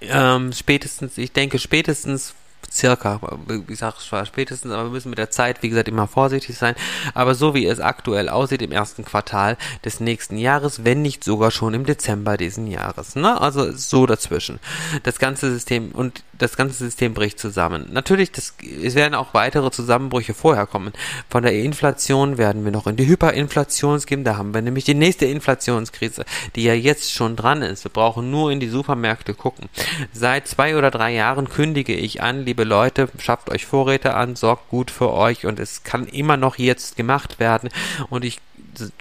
Ähm, 0.00 0.52
spätestens, 0.52 1.18
ich 1.18 1.32
denke 1.32 1.58
spätestens 1.58 2.34
circa, 2.70 3.20
sage 3.68 3.96
zwar 3.98 4.26
spätestens, 4.26 4.72
aber 4.72 4.84
wir 4.84 4.90
müssen 4.90 5.10
mit 5.10 5.18
der 5.18 5.30
Zeit, 5.30 5.62
wie 5.62 5.68
gesagt, 5.68 5.88
immer 5.88 6.06
vorsichtig 6.06 6.56
sein. 6.56 6.74
Aber 7.14 7.34
so 7.34 7.54
wie 7.54 7.66
es 7.66 7.80
aktuell 7.80 8.28
aussieht 8.28 8.62
im 8.62 8.72
ersten 8.72 9.04
Quartal 9.04 9.56
des 9.84 10.00
nächsten 10.00 10.36
Jahres, 10.36 10.84
wenn 10.84 11.02
nicht 11.02 11.24
sogar 11.24 11.50
schon 11.50 11.74
im 11.74 11.84
Dezember 11.84 12.36
diesen 12.36 12.66
Jahres. 12.66 13.16
Ne? 13.16 13.40
Also 13.40 13.72
so 13.72 14.06
dazwischen. 14.06 14.60
Das 15.02 15.18
ganze 15.18 15.50
System 15.52 15.90
und 15.92 16.22
das 16.40 16.56
ganze 16.56 16.84
System 16.84 17.12
bricht 17.12 17.38
zusammen. 17.38 17.88
Natürlich, 17.92 18.32
das, 18.32 18.54
es 18.82 18.94
werden 18.94 19.14
auch 19.14 19.34
weitere 19.34 19.70
Zusammenbrüche 19.70 20.32
vorher 20.32 20.66
kommen. 20.66 20.92
Von 21.28 21.42
der 21.42 21.52
Inflation 21.52 22.38
werden 22.38 22.64
wir 22.64 22.72
noch 22.72 22.86
in 22.86 22.96
die 22.96 23.06
Hyperinflation 23.06 24.00
gehen. 24.00 24.24
Da 24.24 24.36
haben 24.36 24.54
wir 24.54 24.62
nämlich 24.62 24.84
die 24.84 24.94
nächste 24.94 25.26
Inflationskrise, 25.26 26.24
die 26.54 26.62
ja 26.62 26.74
jetzt 26.74 27.12
schon 27.12 27.36
dran 27.36 27.62
ist. 27.62 27.84
Wir 27.84 27.90
brauchen 27.90 28.30
nur 28.30 28.50
in 28.50 28.60
die 28.60 28.68
Supermärkte 28.68 29.34
gucken. 29.34 29.68
Seit 30.12 30.48
zwei 30.48 30.76
oder 30.76 30.90
drei 30.90 31.12
Jahren 31.12 31.48
kündige 31.48 31.94
ich 31.94 32.22
an, 32.22 32.44
liebe 32.44 32.59
Leute, 32.64 33.08
schafft 33.18 33.50
euch 33.50 33.66
Vorräte 33.66 34.14
an, 34.14 34.36
sorgt 34.36 34.68
gut 34.68 34.90
für 34.90 35.12
euch 35.12 35.46
und 35.46 35.60
es 35.60 35.82
kann 35.82 36.06
immer 36.06 36.36
noch 36.36 36.58
jetzt 36.58 36.96
gemacht 36.96 37.38
werden. 37.38 37.70
Und 38.08 38.24
ich 38.24 38.40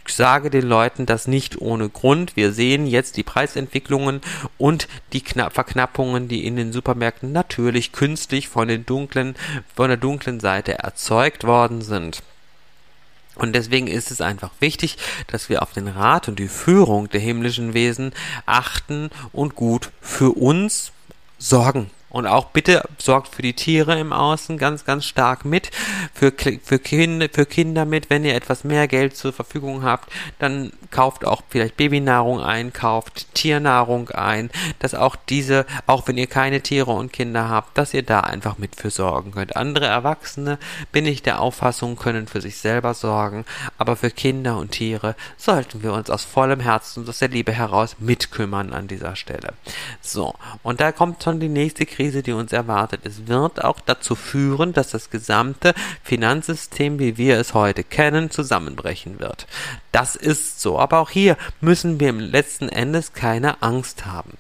sage 0.08 0.50
den 0.50 0.68
Leuten 0.68 1.06
das 1.06 1.28
nicht 1.28 1.62
ohne 1.62 1.90
Grund. 1.90 2.36
Wir 2.36 2.52
sehen 2.52 2.88
jetzt 2.88 3.18
die 3.18 3.24
Preisentwicklungen 3.24 4.22
und 4.58 4.88
die 5.14 5.22
Kna 5.22 5.50
Verknappungen, 5.50 6.28
die 6.28 6.46
in 6.46 6.56
den 6.56 6.74
Supermärkten 6.74 7.32
natürlich 7.32 7.92
künstlich 7.92 8.48
von 8.48 8.68
den 8.68 8.86
dunklen, 8.86 9.36
von 9.76 9.90
der 9.90 9.98
dunklen 9.98 10.40
Seite 10.40 10.80
erzeugt 10.80 11.44
worden 11.44 11.82
sind. 11.82 12.24
Und 13.36 13.54
deswegen 13.54 13.88
ist 13.88 14.12
es 14.12 14.20
einfach 14.20 14.52
wichtig, 14.60 14.98
dass 15.28 15.48
wir 15.48 15.62
auf 15.62 15.72
den 15.72 15.88
Rat 15.88 16.28
und 16.28 16.40
die 16.40 16.50
Führung 16.50 17.10
der 17.10 17.22
himmlischen 17.22 17.74
Wesen 17.74 18.12
achten 18.46 19.10
und 19.32 19.56
gut 19.56 19.92
für 20.02 20.32
uns 20.32 20.92
sorgen. 21.38 21.90
Und 22.10 22.28
auch 22.28 22.46
bitte 22.46 22.84
sorgt 22.98 23.36
für 23.36 23.42
die 23.42 23.54
Tiere 23.54 24.00
im 24.00 24.14
Außen 24.14 24.58
ganz, 24.58 24.86
ganz 24.86 25.06
stark 25.06 25.46
mit, 25.46 25.72
für, 26.14 26.34
für, 26.64 26.80
Kinder, 26.80 27.28
für 27.32 27.46
Kinder 27.46 27.86
mit. 27.86 28.10
Wenn 28.10 28.26
ihr 28.26 28.36
etwas 28.36 28.64
mehr 28.64 28.88
Geld 28.88 29.16
zur 29.16 29.32
Verfügung 29.32 29.84
habt, 29.84 30.12
dann 30.40 30.72
kauft 30.92 31.26
auch 31.26 31.44
vielleicht 31.50 31.78
Babynahrung 31.78 32.42
ein, 32.42 32.74
kauft 32.74 33.34
Tiernahrung 33.36 34.10
ein, 34.10 34.50
dass 34.80 34.96
auch 34.96 35.16
diese, 35.16 35.66
auch 35.86 36.08
wenn 36.08 36.18
ihr 36.18 36.28
keine 36.28 36.62
Tiere 36.62 36.92
und 36.92 37.14
Kinder 37.14 37.50
habt, 37.50 37.78
dass 37.78 37.94
ihr 37.94 38.04
da 38.04 38.22
einfach 38.22 38.58
mit 38.58 38.76
für 38.76 38.90
sorgen 38.90 39.32
könnt. 39.32 39.56
Andere 39.56 39.86
Erwachsene, 39.86 40.58
bin 40.92 41.06
ich 41.06 41.22
der 41.22 41.40
Auffassung, 41.40 41.96
können 41.96 42.28
für 42.28 42.42
sich 42.42 42.58
selber 42.58 42.94
sorgen, 42.94 43.46
aber 43.78 43.96
für 43.96 44.10
Kinder 44.10 44.58
und 44.58 44.72
Tiere 44.72 45.16
sollten 45.38 45.84
wir 45.84 45.94
uns 45.94 46.10
aus 46.10 46.24
vollem 46.24 46.60
Herzen 46.60 47.02
und 47.02 47.10
aus 47.10 47.20
der 47.20 47.30
Liebe 47.30 47.52
heraus 47.52 47.98
mitkümmern 48.00 48.74
an 48.74 48.88
dieser 48.88 49.16
Stelle. 49.16 49.54
So, 50.02 50.34
und 50.64 50.82
da 50.82 50.92
kommt 50.92 51.24
schon 51.24 51.40
die 51.40 51.50
nächste 51.50 51.86
Krise, 52.00 52.24
die 52.24 52.32
uns 52.32 52.54
erwartet. 52.54 53.02
Es 53.04 53.28
wird 53.28 53.62
auch 53.62 53.82
dazu 53.82 54.16
führen, 54.16 54.72
dass 54.72 54.92
das 54.92 55.10
gesamte 55.10 55.74
Finanzsystem, 56.02 56.98
wie 56.98 57.18
wir 57.18 57.38
es 57.38 57.54
heute 57.54 57.84
kennen, 57.84 58.32
zusammenbrechen 58.32 59.20
wird. 59.20 59.48
Das 59.92 60.16
ist 60.16 60.62
so. 60.62 60.80
Aber 60.80 61.00
auch 61.00 61.10
hier 61.10 61.36
müssen 61.60 62.00
wir 62.00 62.08
im 62.08 62.22
letzten 62.22 62.70
Endes 62.70 63.12
keine 63.12 63.62
Angst 63.62 64.06
haben. 64.06 64.38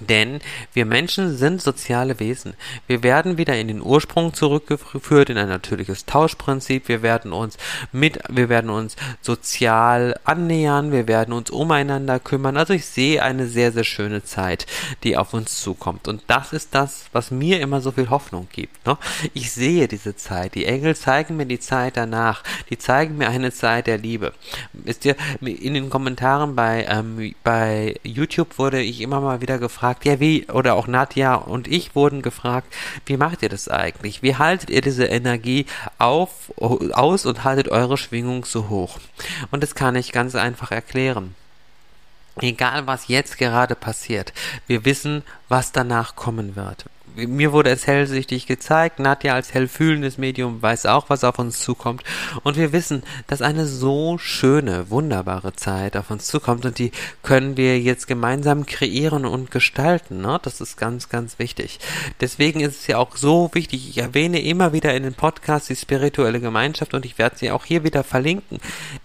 Denn 0.00 0.40
wir 0.72 0.86
Menschen 0.86 1.36
sind 1.36 1.62
soziale 1.62 2.20
Wesen. 2.20 2.54
Wir 2.86 3.02
werden 3.02 3.38
wieder 3.38 3.56
in 3.58 3.68
den 3.68 3.82
Ursprung 3.82 4.34
zurückgeführt, 4.34 5.30
in 5.30 5.38
ein 5.38 5.48
natürliches 5.48 6.06
Tauschprinzip. 6.06 6.88
Wir 6.88 7.02
werden 7.02 7.32
uns 7.32 7.56
mit, 7.92 8.18
wir 8.28 8.48
werden 8.48 8.70
uns 8.70 8.96
sozial 9.20 10.18
annähern. 10.24 10.92
Wir 10.92 11.06
werden 11.06 11.32
uns 11.32 11.50
umeinander 11.50 12.18
kümmern. 12.18 12.56
Also 12.56 12.72
ich 12.72 12.86
sehe 12.86 13.22
eine 13.22 13.46
sehr, 13.46 13.72
sehr 13.72 13.84
schöne 13.84 14.24
Zeit, 14.24 14.66
die 15.04 15.16
auf 15.16 15.34
uns 15.34 15.60
zukommt. 15.60 16.08
Und 16.08 16.22
das 16.26 16.52
ist 16.52 16.74
das, 16.74 17.04
was 17.12 17.30
mir 17.30 17.60
immer 17.60 17.80
so 17.80 17.92
viel 17.92 18.10
Hoffnung 18.10 18.48
gibt. 18.52 18.86
Ne? 18.86 18.96
Ich 19.34 19.52
sehe 19.52 19.88
diese 19.88 20.16
Zeit. 20.16 20.54
Die 20.54 20.64
Engel 20.64 20.96
zeigen 20.96 21.36
mir 21.36 21.46
die 21.46 21.60
Zeit 21.60 21.96
danach. 21.96 22.42
Die 22.70 22.78
zeigen 22.78 23.18
mir 23.18 23.28
eine 23.28 23.52
Zeit 23.52 23.86
der 23.86 23.98
Liebe. 23.98 24.32
Ist 24.84 25.04
dir 25.04 25.16
in 25.40 25.74
den 25.74 25.90
Kommentaren 25.90 26.56
bei, 26.56 26.86
ähm, 26.88 27.34
bei 27.44 27.96
YouTube 28.02 28.58
wurde 28.58 28.80
ich 28.80 29.00
immer 29.00 29.20
mal 29.20 29.40
wieder 29.40 29.58
gefragt, 29.58 29.89
gefragt, 29.90 30.04
ja, 30.04 30.20
wie, 30.20 30.46
oder 30.50 30.74
auch 30.74 30.86
Nadja 30.86 31.34
und 31.34 31.66
ich 31.66 31.94
wurden 31.94 32.22
gefragt, 32.22 32.72
wie 33.06 33.16
macht 33.16 33.42
ihr 33.42 33.48
das 33.48 33.68
eigentlich? 33.68 34.22
Wie 34.22 34.36
haltet 34.36 34.70
ihr 34.70 34.80
diese 34.80 35.04
Energie 35.06 35.66
auf, 35.98 36.52
aus 36.56 37.26
und 37.26 37.44
haltet 37.44 37.68
eure 37.68 37.96
Schwingung 37.96 38.44
so 38.44 38.68
hoch? 38.68 38.98
Und 39.50 39.62
das 39.62 39.74
kann 39.74 39.96
ich 39.96 40.12
ganz 40.12 40.34
einfach 40.34 40.70
erklären. 40.70 41.34
Egal 42.40 42.86
was 42.86 43.08
jetzt 43.08 43.38
gerade 43.38 43.74
passiert, 43.74 44.32
wir 44.66 44.84
wissen, 44.84 45.22
was 45.48 45.72
danach 45.72 46.14
kommen 46.14 46.54
wird 46.54 46.86
mir 47.16 47.52
wurde 47.52 47.70
es 47.70 47.86
hellsichtig 47.86 48.46
gezeigt. 48.46 48.98
Nadja 48.98 49.34
als 49.34 49.54
hellfühlendes 49.54 50.18
Medium 50.18 50.62
weiß 50.62 50.86
auch, 50.86 51.10
was 51.10 51.24
auf 51.24 51.38
uns 51.38 51.60
zukommt. 51.60 52.02
Und 52.42 52.56
wir 52.56 52.72
wissen, 52.72 53.02
dass 53.26 53.42
eine 53.42 53.66
so 53.66 54.18
schöne, 54.18 54.90
wunderbare 54.90 55.52
Zeit 55.54 55.96
auf 55.96 56.10
uns 56.10 56.26
zukommt 56.26 56.64
und 56.64 56.78
die 56.78 56.92
können 57.22 57.56
wir 57.56 57.80
jetzt 57.80 58.06
gemeinsam 58.06 58.66
kreieren 58.66 59.24
und 59.24 59.50
gestalten. 59.50 60.20
Ne? 60.20 60.38
Das 60.42 60.60
ist 60.60 60.76
ganz, 60.76 61.08
ganz 61.08 61.38
wichtig. 61.38 61.78
Deswegen 62.20 62.60
ist 62.60 62.80
es 62.80 62.86
ja 62.86 62.98
auch 62.98 63.16
so 63.16 63.50
wichtig. 63.52 63.88
Ich 63.88 63.98
erwähne 63.98 64.40
immer 64.40 64.72
wieder 64.72 64.94
in 64.94 65.02
den 65.02 65.14
Podcasts 65.14 65.68
die 65.68 65.76
spirituelle 65.76 66.40
Gemeinschaft 66.40 66.94
und 66.94 67.04
ich 67.04 67.18
werde 67.18 67.36
sie 67.38 67.50
auch 67.50 67.64
hier 67.64 67.84
wieder 67.84 68.04
verlinken. 68.04 68.58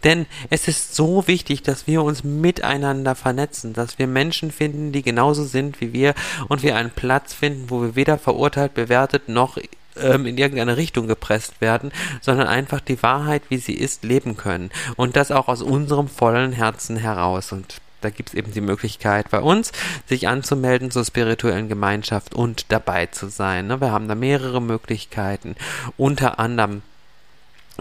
Denn 0.04 0.26
es 0.50 0.68
ist 0.68 0.96
so 0.96 1.28
wichtig, 1.28 1.64
dass 1.64 1.88
wir 1.88 2.04
uns 2.04 2.24
miteinander 2.24 3.16
vernetzen, 3.16 3.74
dass 3.74 4.00
wir 4.00 4.08
Menschen 4.08 4.52
finden, 4.52 4.92
die 4.92 5.02
genauso 5.02 5.44
sind 5.44 5.82
wie 5.82 5.94
wir 5.94 6.14
und 6.48 6.64
wir 6.64 6.76
einen 6.76 6.92
Platz 6.92 7.34
finden, 7.34 7.70
wo 7.70 7.82
wir 7.82 7.95
weder 7.96 8.18
verurteilt, 8.18 8.74
bewertet 8.74 9.30
noch 9.30 9.58
ähm, 9.98 10.26
in 10.26 10.38
irgendeine 10.38 10.78
Richtung 10.78 11.08
gepresst 11.08 11.62
werden, 11.62 11.92
sondern 12.22 12.48
einfach 12.48 12.82
die 12.82 13.02
Wahrheit, 13.02 13.44
wie 13.50 13.58
sie 13.58 13.74
ist, 13.74 14.04
leben 14.04 14.38
können. 14.38 14.70
Und 14.96 15.16
das 15.16 15.32
auch 15.32 15.48
aus 15.48 15.62
unserem 15.62 16.08
vollen 16.08 16.52
Herzen 16.52 16.98
heraus. 16.98 17.52
Und 17.52 17.82
da 18.02 18.10
gibt 18.10 18.30
es 18.30 18.36
eben 18.36 18.52
die 18.52 18.62
Möglichkeit 18.62 19.30
bei 19.32 19.40
uns, 19.40 19.72
sich 20.06 20.28
anzumelden 20.28 20.92
zur 20.92 21.06
spirituellen 21.06 21.70
Gemeinschaft 21.70 22.36
und 22.36 22.66
dabei 22.70 23.08
zu 23.08 23.30
sein. 23.30 23.68
Ne? 23.68 23.82
Wir 23.82 23.92
haben 23.92 24.08
da 24.08 24.16
mehrere 24.16 24.62
Möglichkeiten, 24.62 25.56
unter 25.98 26.40
anderem 26.40 26.82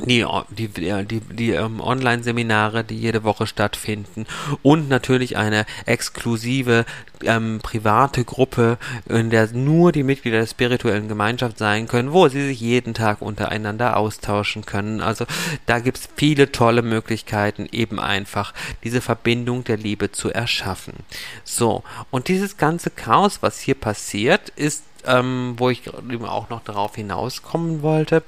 die, 0.03 0.27
die, 0.51 0.69
die, 0.69 1.21
die 1.21 1.51
ähm, 1.51 1.81
Online-Seminare, 1.81 2.83
die 2.83 2.99
jede 2.99 3.23
Woche 3.23 3.47
stattfinden 3.47 4.27
und 4.63 4.89
natürlich 4.89 5.37
eine 5.37 5.67
exklusive 5.87 6.85
ähm, 7.23 7.61
private 7.63 8.25
Gruppe, 8.25 8.79
in 9.09 9.31
der 9.31 9.53
nur 9.53 9.93
die 9.93 10.03
Mitglieder 10.03 10.41
der 10.41 10.47
spirituellen 10.47 11.07
Gemeinschaft 11.07 11.59
sein 11.59 11.87
können, 11.87 12.13
wo 12.13 12.29
sie 12.29 12.45
sich 12.45 12.61
jeden 12.61 12.93
Tag 12.93 13.23
untereinander 13.23 13.97
austauschen 13.97 14.67
können. 14.67 15.01
Also 15.01 15.27
da 15.67 15.79
gibt's 15.79 16.09
viele 16.17 16.51
tolle 16.51 16.83
Möglichkeiten, 16.83 17.69
eben 17.71 18.01
einfach 18.01 18.53
diese 18.83 19.01
Verbindung 19.01 19.63
der 19.63 19.77
Liebe 19.77 20.11
zu 20.11 20.31
erschaffen. 20.31 20.95
So, 21.45 21.85
und 22.11 22.27
dieses 22.27 22.57
ganze 22.57 22.91
Chaos, 22.91 23.43
was 23.43 23.61
hier 23.61 23.77
passiert, 23.77 24.51
ist 24.57 24.83
ähm, 25.07 25.55
wo 25.57 25.71
ich 25.71 25.83
auch 25.93 26.49
noch 26.49 26.63
darauf 26.65 26.95
hinauskommen 26.95 27.83
wollte, 27.83 28.23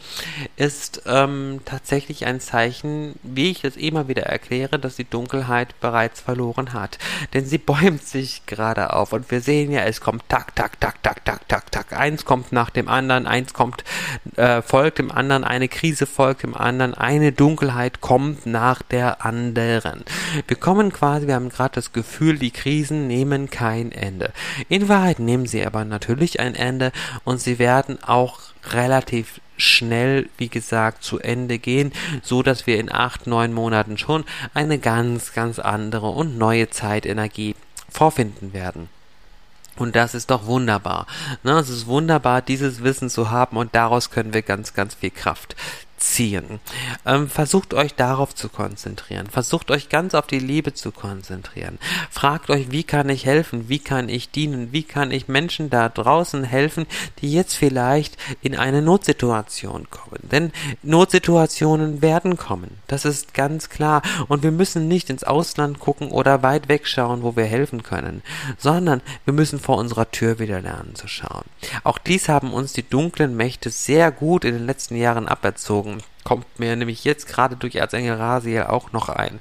ist 0.56 1.02
ähm, 1.06 1.60
tatsächlich 1.64 2.26
ein 2.26 2.40
Zeichen, 2.40 3.14
wie 3.22 3.50
ich 3.50 3.64
es 3.64 3.76
immer 3.76 4.08
wieder 4.08 4.24
erkläre, 4.24 4.78
dass 4.78 4.96
die 4.96 5.08
Dunkelheit 5.08 5.78
bereits 5.80 6.20
verloren 6.20 6.72
hat. 6.72 6.98
Denn 7.34 7.46
sie 7.46 7.58
bäumt 7.58 8.02
sich 8.04 8.46
gerade 8.46 8.92
auf 8.92 9.12
und 9.12 9.30
wir 9.30 9.40
sehen 9.40 9.70
ja, 9.72 9.80
es 9.82 10.00
kommt 10.00 10.24
tak, 10.28 10.54
tak, 10.54 10.80
tak, 10.80 11.02
tak, 11.02 11.24
tak, 11.24 11.48
tak, 11.48 11.72
tak. 11.72 11.92
Eins 11.92 12.24
kommt 12.24 12.52
nach 12.52 12.70
dem 12.70 12.88
anderen, 12.88 13.26
eins 13.26 13.54
kommt, 13.54 13.84
äh, 14.36 14.62
folgt 14.62 14.98
dem 14.98 15.10
anderen, 15.10 15.44
eine 15.44 15.68
Krise 15.68 16.06
folgt 16.06 16.42
dem 16.42 16.54
anderen, 16.54 16.94
eine 16.94 17.32
Dunkelheit 17.32 18.00
kommt 18.00 18.46
nach 18.46 18.82
der 18.82 19.24
anderen. 19.24 20.04
Wir 20.46 20.56
kommen 20.56 20.92
quasi, 20.92 21.26
wir 21.26 21.34
haben 21.34 21.48
gerade 21.48 21.74
das 21.74 21.92
Gefühl, 21.92 22.38
die 22.38 22.50
Krisen 22.50 23.06
nehmen 23.06 23.50
kein 23.50 23.92
Ende. 23.92 24.32
In 24.68 24.88
Wahrheit 24.88 25.18
nehmen 25.18 25.46
sie 25.46 25.64
aber 25.64 25.84
natürlich 25.84 26.40
ein 26.40 26.54
Ende 26.54 26.65
Ende 26.66 26.92
und 27.24 27.40
sie 27.40 27.58
werden 27.58 28.02
auch 28.02 28.40
relativ 28.72 29.40
schnell, 29.56 30.28
wie 30.36 30.48
gesagt, 30.48 31.02
zu 31.02 31.18
Ende 31.18 31.58
gehen, 31.58 31.92
so 32.22 32.42
dass 32.42 32.66
wir 32.66 32.78
in 32.78 32.92
acht, 32.92 33.26
neun 33.26 33.52
Monaten 33.52 33.96
schon 33.96 34.24
eine 34.54 34.78
ganz, 34.78 35.32
ganz 35.32 35.58
andere 35.58 36.08
und 36.08 36.36
neue 36.36 36.68
Zeitenergie 36.68 37.54
vorfinden 37.88 38.52
werden. 38.52 38.88
Und 39.76 39.94
das 39.94 40.14
ist 40.14 40.30
doch 40.30 40.46
wunderbar. 40.46 41.06
Ne? 41.42 41.52
Es 41.52 41.68
ist 41.68 41.86
wunderbar, 41.86 42.40
dieses 42.42 42.82
Wissen 42.82 43.10
zu 43.10 43.30
haben 43.30 43.56
und 43.56 43.74
daraus 43.74 44.10
können 44.10 44.32
wir 44.32 44.42
ganz, 44.42 44.74
ganz 44.74 44.94
viel 44.94 45.10
Kraft 45.10 45.54
ziehen. 45.96 46.60
Ähm, 47.04 47.28
versucht 47.28 47.74
euch 47.74 47.94
darauf 47.94 48.34
zu 48.34 48.48
konzentrieren. 48.48 49.26
Versucht 49.28 49.70
euch 49.70 49.88
ganz 49.88 50.14
auf 50.14 50.26
die 50.26 50.38
Liebe 50.38 50.74
zu 50.74 50.92
konzentrieren. 50.92 51.78
Fragt 52.10 52.50
euch, 52.50 52.70
wie 52.70 52.84
kann 52.84 53.08
ich 53.08 53.26
helfen? 53.26 53.68
Wie 53.68 53.78
kann 53.78 54.08
ich 54.08 54.30
dienen? 54.30 54.72
Wie 54.72 54.82
kann 54.82 55.10
ich 55.10 55.28
Menschen 55.28 55.70
da 55.70 55.88
draußen 55.88 56.44
helfen, 56.44 56.86
die 57.20 57.32
jetzt 57.32 57.54
vielleicht 57.54 58.16
in 58.42 58.56
eine 58.56 58.82
Notsituation 58.82 59.88
kommen? 59.90 60.20
Denn 60.30 60.52
Notsituationen 60.82 62.02
werden 62.02 62.36
kommen. 62.36 62.78
Das 62.86 63.04
ist 63.04 63.34
ganz 63.34 63.68
klar. 63.68 64.02
Und 64.28 64.42
wir 64.42 64.52
müssen 64.52 64.88
nicht 64.88 65.10
ins 65.10 65.24
Ausland 65.24 65.78
gucken 65.78 66.10
oder 66.10 66.42
weit 66.42 66.68
wegschauen, 66.68 67.22
wo 67.22 67.36
wir 67.36 67.44
helfen 67.44 67.82
können, 67.82 68.22
sondern 68.58 69.02
wir 69.24 69.32
müssen 69.32 69.58
vor 69.58 69.78
unserer 69.78 70.10
Tür 70.10 70.38
wieder 70.38 70.60
lernen 70.60 70.94
zu 70.94 71.08
schauen. 71.08 71.44
Auch 71.84 71.98
dies 71.98 72.28
haben 72.28 72.52
uns 72.52 72.72
die 72.72 72.88
dunklen 72.88 73.36
Mächte 73.36 73.70
sehr 73.70 74.10
gut 74.12 74.44
in 74.44 74.54
den 74.54 74.66
letzten 74.66 74.96
Jahren 74.96 75.28
aberzogen 75.28 75.95
kommt 76.26 76.58
mir 76.58 76.74
nämlich 76.74 77.04
jetzt 77.04 77.28
gerade 77.28 77.54
durch 77.54 77.76
Erzengel 77.76 78.16
Rasiel 78.16 78.64
auch 78.64 78.90
noch 78.90 79.08
ein. 79.08 79.40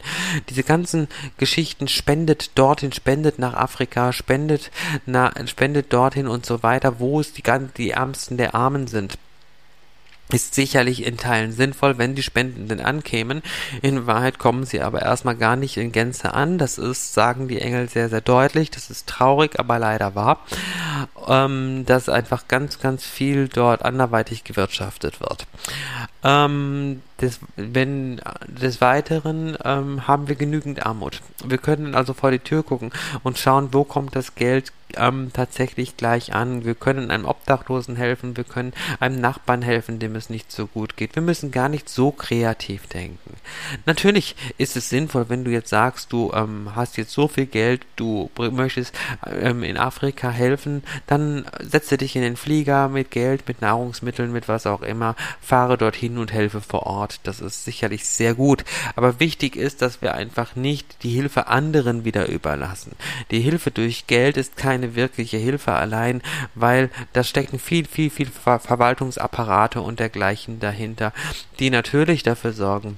Diese 0.50 0.62
ganzen 0.62 1.08
Geschichten 1.38 1.88
spendet 1.88 2.52
dorthin, 2.54 2.92
spendet 2.92 3.40
nach 3.40 3.56
Afrika, 3.56 4.14
spendet, 4.14 4.70
na, 5.08 5.34
spendet 5.48 5.92
dorthin 5.92 6.28
und 6.28 6.46
so 6.46 6.62
weiter, 6.62 7.00
wo 7.00 7.20
es 7.20 7.34
die, 7.34 7.42
die 7.76 7.90
Ärmsten 7.90 8.38
der 8.38 8.54
Armen 8.54 8.86
sind 8.86 9.18
ist 10.32 10.56
sicherlich 10.56 11.06
in 11.06 11.18
Teilen 11.18 11.52
sinnvoll, 11.52 12.00
wenn 12.00 12.16
die 12.16 12.24
Spendenden 12.24 12.80
ankämen. 12.80 13.44
In 13.84 14.08
Wahrheit 14.08 14.40
kommen 14.40 14.66
sie 14.66 14.82
aber 14.82 15.04
erstmal 15.04 15.36
gar 15.36 15.56
nicht 15.56 15.78
in 15.78 15.92
Gänze 15.92 16.34
an. 16.34 16.58
Das 16.58 16.80
ist, 16.80 17.14
sagen 17.14 17.48
die 17.48 17.62
Engel 17.62 17.90
sehr, 17.90 18.10
sehr 18.10 18.22
deutlich. 18.22 18.72
Das 18.72 18.90
ist 18.90 19.08
traurig, 19.08 19.60
aber 19.60 19.78
leider 19.78 20.16
wahr. 20.16 20.40
Ähm, 21.28 21.86
dass 21.86 22.08
einfach 22.08 22.48
ganz, 22.48 22.80
ganz 22.80 23.04
viel 23.04 23.48
dort 23.48 23.84
anderweitig 23.84 24.44
gewirtschaftet 24.44 25.20
wird. 25.22 25.48
Ähm, 26.24 27.02
des, 27.22 27.40
wenn, 27.56 28.22
des 28.48 28.82
Weiteren 28.82 29.58
ähm, 29.64 30.08
haben 30.08 30.28
wir 30.28 30.36
genügend 30.36 30.86
Armut. 30.86 31.22
Wir 31.44 31.58
können 31.58 31.96
also 31.96 32.14
vor 32.14 32.32
die 32.32 32.40
Tür 32.40 32.64
gucken 32.64 32.92
und 33.24 33.38
schauen, 33.38 33.70
wo 33.72 33.84
kommt 33.84 34.16
das 34.16 34.36
Geld 34.36 34.72
ähm, 34.98 35.32
tatsächlich 35.34 35.98
gleich 35.98 36.34
an. 36.34 36.66
Wir 36.66 36.76
können 36.76 37.12
einem 37.12 37.26
Obdachlosen 37.26 37.96
helfen, 37.96 38.38
wir 38.38 38.44
können 38.44 38.74
einem 39.00 39.20
Nachbarn 39.20 39.62
helfen, 39.62 40.00
dem 40.00 40.16
es 40.16 40.30
nicht 40.30 40.52
so 40.52 40.68
gut 40.68 40.98
geht. 40.98 41.16
Wir 41.16 41.22
müssen 41.22 41.52
gar 41.52 41.70
nicht 41.70 41.90
so 41.90 42.12
kreativ 42.12 42.88
denken. 42.88 43.36
Natürlich 43.86 44.36
ist 44.58 44.76
es 44.76 44.90
sinnvoll, 44.90 45.30
wenn 45.30 45.44
du 45.44 45.52
jetzt 45.52 45.70
sagst, 45.70 46.12
du 46.12 46.32
ähm, 46.34 46.72
hast 46.76 46.98
jetzt 46.98 47.12
so 47.12 47.28
viel 47.28 47.46
Geld, 47.46 47.86
du 47.96 48.30
möchtest 48.38 48.96
ähm, 49.26 49.64
in 49.64 49.78
Afrika 49.78 50.30
helfen, 50.30 50.84
dann 51.08 51.15
setze 51.62 51.98
dich 51.98 52.16
in 52.16 52.22
den 52.22 52.36
Flieger 52.36 52.90
mit 52.90 53.12
Geld, 53.12 53.48
mit 53.48 53.62
Nahrungsmitteln, 53.62 54.32
mit 54.32 54.48
was 54.48 54.66
auch 54.66 54.82
immer, 54.82 55.16
fahre 55.42 55.78
dorthin 55.78 56.18
und 56.18 56.34
helfe 56.34 56.62
vor 56.62 56.84
Ort. 56.84 56.96
Ort. 56.96 57.20
Das 57.24 57.42
ist 57.42 57.66
sicherlich 57.66 58.06
sehr 58.06 58.34
gut. 58.34 58.64
Aber 58.96 59.20
wichtig 59.20 59.56
ist, 59.56 59.82
dass 59.82 60.02
wir 60.02 60.16
einfach 60.16 60.56
nicht 60.56 61.04
die 61.04 61.10
Hilfe 61.10 61.48
anderen 61.48 62.06
wieder 62.06 62.28
überlassen. 62.30 62.94
Die 63.32 63.42
Hilfe 63.42 63.70
durch 63.70 64.08
Geld 64.08 64.38
ist 64.38 64.58
keine 64.58 64.96
wirkliche 64.96 65.38
Hilfe 65.38 65.74
allein, 65.74 66.22
weil 66.56 66.90
da 67.14 67.24
stecken 67.24 67.60
viel, 67.60 67.86
viel, 67.86 68.10
viel 68.10 68.28
Ver 68.28 68.60
Verwaltungsapparate 68.60 69.82
und 69.82 70.00
dergleichen 70.00 70.60
dahinter, 70.60 71.14
die 71.60 71.70
natürlich 71.70 72.24
dafür 72.24 72.54
sorgen, 72.54 72.98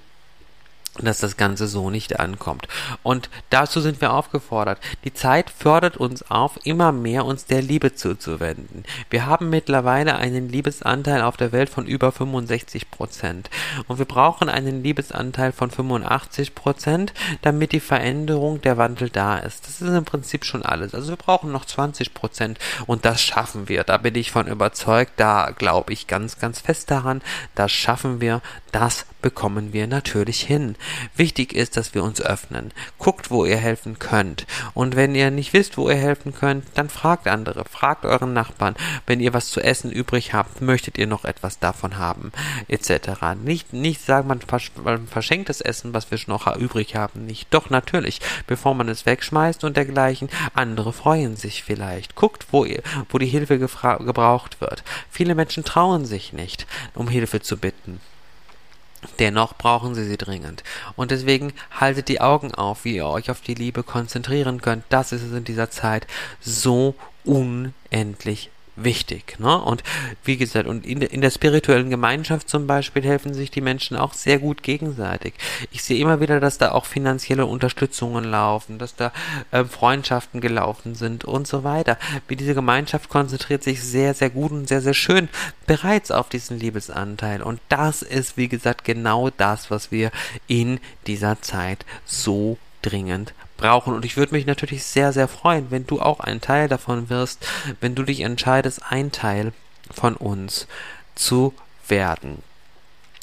dass 1.06 1.20
das 1.20 1.38
Ganze 1.38 1.68
so 1.68 1.90
nicht 1.90 2.20
ankommt. 2.20 2.68
Und 3.04 3.30
dazu 3.50 3.82
sind 3.82 4.02
wir 4.02 4.14
aufgefordert. 4.14 4.80
Die 5.04 5.14
Zeit 5.14 5.50
fördert 5.50 5.98
uns 5.98 6.30
auf, 6.30 6.60
immer 6.64 6.92
mehr 6.92 7.26
uns 7.26 7.46
der 7.46 7.62
Liebe 7.62 7.96
zuzuwenden. 7.96 8.84
Wir 9.10 9.26
haben 9.26 9.50
mittlerweile 9.50 10.18
einen 10.18 10.50
Liebesanteil 10.50 11.22
auf 11.22 11.38
der 11.38 11.52
Welt 11.52 11.70
von 11.70 11.86
über 11.86 12.12
65 12.12 12.92
Prozent. 12.92 13.50
Und 13.88 14.00
wir 14.00 14.06
brauchen 14.06 14.50
einen 14.50 14.84
Liebesanteil 14.84 15.52
von 15.52 15.72
85 15.72 16.56
Prozent, 16.56 17.14
damit 17.42 17.72
die 17.72 17.80
Veränderung, 17.80 18.62
der 18.62 18.78
Wandel 18.78 19.10
da 19.10 19.38
ist. 19.38 19.68
Das 19.68 19.82
ist 19.82 19.94
im 19.94 20.06
Prinzip 20.06 20.46
schon 20.46 20.64
alles. 20.64 20.94
Also 20.94 21.10
wir 21.10 21.18
brauchen 21.18 21.52
noch 21.52 21.66
20 21.66 22.14
Prozent 22.14 22.60
und 22.86 23.06
das 23.06 23.22
schaffen 23.22 23.70
wir. 23.70 23.84
Da 23.84 23.98
bin 23.98 24.16
ich 24.16 24.32
von 24.32 24.48
überzeugt. 24.48 25.14
Da 25.18 25.52
glaube 25.52 25.94
ich 25.94 26.08
ganz, 26.08 26.40
ganz 26.40 26.62
fest 26.62 26.92
daran. 26.92 27.22
Das 27.56 27.72
schaffen 27.72 28.22
wir. 28.22 28.42
Das 28.72 29.06
bekommen 29.28 29.74
wir 29.74 29.88
natürlich 29.88 30.40
hin. 30.40 30.78
Wichtig 31.18 31.52
ist, 31.52 31.76
dass 31.76 31.94
wir 31.94 32.02
uns 32.02 32.22
öffnen. 32.22 32.72
Guckt, 32.98 33.30
wo 33.30 33.44
ihr 33.44 33.58
helfen 33.58 34.00
könnt. 34.00 34.48
Und 34.74 34.96
wenn 34.96 35.16
ihr 35.16 35.32
nicht 35.32 35.52
wisst, 35.52 35.78
wo 35.78 35.90
ihr 35.90 35.98
helfen 35.98 36.34
könnt, 36.34 36.64
dann 36.76 36.88
fragt 36.88 37.28
andere. 37.28 37.66
Fragt 37.66 38.06
euren 38.06 38.32
Nachbarn. 38.32 38.76
Wenn 39.06 39.20
ihr 39.20 39.34
was 39.34 39.50
zu 39.50 39.60
essen 39.60 39.92
übrig 39.92 40.34
habt, 40.34 40.62
möchtet 40.62 40.98
ihr 40.98 41.08
noch 41.08 41.26
etwas 41.26 41.60
davon 41.60 41.98
haben, 41.98 42.32
etc. 42.70 43.36
Nicht, 43.44 43.74
nicht 43.74 44.02
sagen, 44.02 44.30
man, 44.30 45.08
verschenkt 45.08 45.50
das 45.50 45.60
Essen, 45.60 45.94
was 45.94 46.10
wir 46.10 46.18
noch 46.28 46.48
übrig 46.56 46.96
haben, 46.96 47.26
nicht. 47.26 47.54
Doch, 47.54 47.70
natürlich, 47.70 48.22
bevor 48.48 48.76
man 48.76 48.88
es 48.88 49.06
wegschmeißt 49.06 49.66
und 49.66 49.76
dergleichen. 49.76 50.30
Andere 50.54 50.94
freuen 50.94 51.36
sich 51.36 51.64
vielleicht. 51.64 52.16
Guckt, 52.16 52.48
wo 52.52 52.64
ihr, 52.64 52.82
wo 53.10 53.18
die 53.18 53.26
Hilfe 53.26 53.60
gebraucht 53.60 54.62
wird. 54.62 54.86
Viele 55.12 55.36
Menschen 55.36 55.66
trauen 55.66 56.06
sich 56.06 56.32
nicht, 56.32 56.66
um 56.96 57.10
Hilfe 57.10 57.42
zu 57.42 57.58
bitten. 57.58 58.00
Dennoch 59.20 59.54
brauchen 59.56 59.96
sie 59.96 60.06
sie 60.06 60.18
dringend. 60.18 60.64
Und 60.96 61.12
deswegen 61.12 61.54
haltet 61.72 62.08
die 62.08 62.22
Augen 62.22 62.54
auf, 62.54 62.86
wie 62.86 62.96
ihr 62.96 63.08
euch 63.08 63.30
auf 63.32 63.42
die 63.42 63.54
Liebe 63.54 63.84
konzentrieren 63.84 64.62
könnt. 64.62 64.86
Das 64.90 65.12
ist 65.12 65.24
es 65.24 65.34
in 65.34 65.44
dieser 65.44 65.70
Zeit 65.70 66.08
so 66.42 66.96
unendlich 67.24 68.50
wichtig. 68.78 69.40
Ne? 69.40 69.60
Und 69.60 69.84
wie 70.24 70.38
gesagt, 70.38 70.68
und 70.68 70.86
in, 70.86 71.02
in 71.02 71.22
der 71.22 71.32
spirituellen 71.32 71.90
Gemeinschaft 71.90 72.48
zum 72.48 72.68
Beispiel 72.68 73.04
helfen 73.04 73.34
sich 73.34 73.52
die 73.52 73.62
Menschen 73.62 73.98
auch 73.98 74.14
sehr 74.14 74.40
gut 74.40 74.64
gegenseitig. 74.64 75.34
Ich 75.72 75.84
sehe 75.84 76.00
immer 76.00 76.22
wieder, 76.22 76.40
dass 76.40 76.58
da 76.58 76.72
auch 76.72 76.86
finanzielle 76.86 77.46
Unterstützungen 77.46 78.24
laufen, 78.24 78.78
dass 78.78 78.96
da 78.96 79.12
äh, 79.52 79.66
Freundschaften 79.66 80.40
gelaufen 80.40 80.96
sind 80.96 81.26
und 81.26 81.48
so 81.48 81.64
weiter. 81.64 81.98
Wie 82.28 82.36
diese 82.36 82.54
Gemeinschaft 82.56 83.10
konzentriert 83.10 83.64
sich 83.64 83.84
sehr, 83.84 84.14
sehr 84.14 84.30
gut 84.30 84.52
und 84.52 84.68
sehr, 84.68 84.82
sehr 84.82 84.94
schön 84.94 85.28
bereits 85.66 86.12
auf 86.12 86.30
diesen 86.30 86.60
Liebesanteil. 86.60 87.42
Und 87.42 87.60
das 87.70 88.04
ist, 88.04 88.38
wie 88.38 88.48
gesagt, 88.48 88.86
genau 88.86 89.30
das, 89.32 89.72
was 89.72 89.92
wir 89.92 90.12
in 90.48 90.80
dieser 91.08 91.42
Zeit 91.42 91.86
so 92.06 92.58
dringend 92.82 93.34
brauchen. 93.58 93.94
Und 93.94 94.06
ich 94.06 94.18
würde 94.18 94.34
mich 94.34 94.46
natürlich 94.46 94.84
sehr, 94.84 95.12
sehr 95.12 95.28
freuen, 95.28 95.72
wenn 95.72 95.86
du 95.86 96.00
auch 96.00 96.20
ein 96.20 96.42
Teil 96.42 96.68
davon 96.68 97.10
wirst, 97.10 97.46
wenn 97.82 97.96
du 97.96 98.04
dich 98.04 98.22
entscheidest, 98.22 98.82
ein 98.90 99.12
Teil 99.12 99.52
von 99.92 100.16
uns 100.16 100.68
zu 101.16 101.54
werden. 101.88 102.44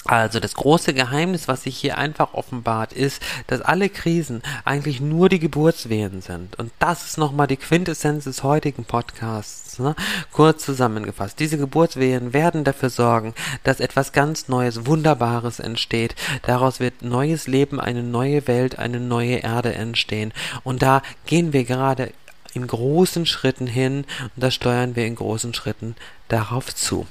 Also 0.07 0.39
das 0.39 0.55
große 0.55 0.93
Geheimnis, 0.93 1.49
was 1.49 1.63
sich 1.63 1.79
hier 1.79 1.97
einfach 1.97 2.35
offenbart, 2.35 2.93
ist, 2.93 3.23
dass 3.47 3.63
alle 3.63 3.89
Krisen 3.89 4.43
eigentlich 4.65 5.01
nur 5.01 5.31
die 5.31 5.39
Geburtswehen 5.39 6.21
sind. 6.21 6.59
Und 6.59 6.73
das 6.79 7.07
ist 7.07 7.17
nochmal 7.17 7.47
die 7.47 7.57
Quintessenz 7.57 8.25
des 8.25 8.43
heutigen 8.43 8.85
Podcasts. 8.85 9.79
Ne? 9.79 9.97
Kurz 10.31 10.65
zusammengefasst. 10.65 11.41
Diese 11.41 11.57
Geburtswehen 11.57 12.35
werden 12.35 12.65
dafür 12.65 12.91
sorgen, 12.91 13.35
dass 13.63 13.81
etwas 13.81 14.13
ganz 14.13 14.49
Neues, 14.49 14.85
Wunderbares 14.85 15.59
entsteht. 15.59 16.15
Daraus 16.43 16.81
wird 16.81 17.01
neues 17.01 17.47
Leben, 17.47 17.81
eine 17.81 18.03
neue 18.03 18.47
Welt, 18.47 18.79
eine 18.79 19.01
neue 19.01 19.37
Erde 19.37 19.75
entstehen. 19.75 20.35
Und 20.65 20.83
da 20.83 21.01
gehen 21.25 21.55
wir 21.55 21.65
gerade 21.65 22.13
in 22.53 22.67
großen 22.67 23.25
Schritten 23.25 23.67
hin 23.67 24.05
und 24.37 24.43
da 24.43 24.51
steuern 24.51 24.97
wir 24.97 25.07
in 25.07 25.15
großen 25.15 25.55
Schritten 25.55 25.97
darauf 26.29 26.75
zu. 26.75 27.07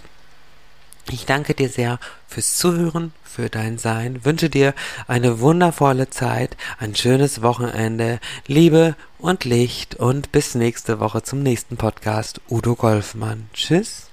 Ich 1.12 1.26
danke 1.26 1.54
dir 1.54 1.70
sehr 1.70 2.00
fürs 2.28 2.56
Zuhören, 2.56 3.14
für 3.24 3.50
dein 3.50 3.78
Sein, 3.78 4.24
wünsche 4.26 4.50
dir 4.50 4.74
eine 5.08 5.40
wundervolle 5.40 6.10
Zeit, 6.10 6.56
ein 6.80 6.96
schönes 6.96 7.42
Wochenende, 7.42 8.20
Liebe 8.48 8.96
und 9.20 9.44
Licht 9.44 9.96
und 9.96 10.32
bis 10.32 10.56
nächste 10.56 11.00
Woche 11.00 11.24
zum 11.24 11.44
nächsten 11.44 11.78
Podcast. 11.78 12.42
Udo 12.50 12.76
Golfmann. 12.76 13.50
Tschüss. 13.54 14.13